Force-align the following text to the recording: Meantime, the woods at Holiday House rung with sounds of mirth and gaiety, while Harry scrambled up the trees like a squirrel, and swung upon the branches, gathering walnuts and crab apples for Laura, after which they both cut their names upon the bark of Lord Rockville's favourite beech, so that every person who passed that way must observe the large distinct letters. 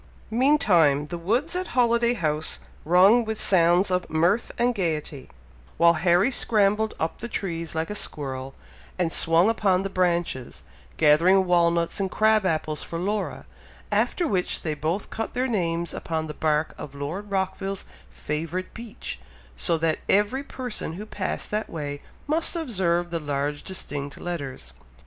Meantime, 0.31 1.05
the 1.09 1.17
woods 1.19 1.55
at 1.55 1.77
Holiday 1.77 2.15
House 2.15 2.59
rung 2.85 3.23
with 3.23 3.39
sounds 3.39 3.91
of 3.91 4.09
mirth 4.09 4.51
and 4.57 4.73
gaiety, 4.73 5.29
while 5.77 5.93
Harry 5.93 6.31
scrambled 6.31 6.95
up 6.99 7.19
the 7.19 7.27
trees 7.27 7.75
like 7.75 7.91
a 7.91 7.93
squirrel, 7.93 8.55
and 8.97 9.11
swung 9.11 9.47
upon 9.47 9.83
the 9.83 9.91
branches, 9.91 10.63
gathering 10.97 11.45
walnuts 11.45 11.99
and 11.99 12.09
crab 12.09 12.47
apples 12.47 12.81
for 12.81 12.97
Laura, 12.97 13.45
after 13.91 14.27
which 14.27 14.63
they 14.63 14.73
both 14.73 15.11
cut 15.11 15.35
their 15.35 15.47
names 15.47 15.93
upon 15.93 16.25
the 16.25 16.33
bark 16.33 16.73
of 16.79 16.95
Lord 16.95 17.29
Rockville's 17.29 17.85
favourite 18.09 18.73
beech, 18.73 19.19
so 19.55 19.77
that 19.77 19.99
every 20.09 20.41
person 20.41 20.93
who 20.93 21.05
passed 21.05 21.51
that 21.51 21.69
way 21.69 22.01
must 22.25 22.55
observe 22.55 23.11
the 23.11 23.19
large 23.19 23.61
distinct 23.61 24.19
letters. 24.19 24.73